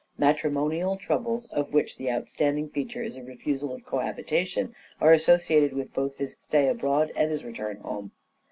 [0.17, 5.93] Matrimonial troubles, of which the outstanding feature is a refusal of cohabitation, are associated with
[5.93, 8.11] both his stay abroad and his return home.